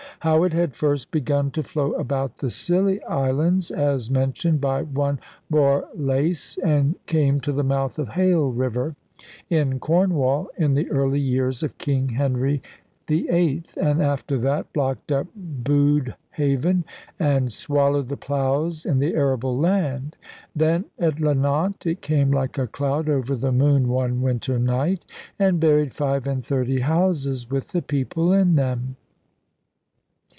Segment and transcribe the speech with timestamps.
[0.21, 5.19] How it had first begun to flow about the Scilly Islands, as mentioned by one
[5.49, 8.95] Borlase, and came to the mouth of Hayle river,
[9.49, 12.61] in Cornwall, in the early years of King Henry
[13.07, 16.85] VIII., and after that blocked up Bude Haven,
[17.19, 20.17] and swallowed the ploughs in the arable land.
[20.55, 25.03] Then at Llanant it came like a cloud over the moon one winter night,
[25.39, 28.97] and buried five and thirty houses with the people in them.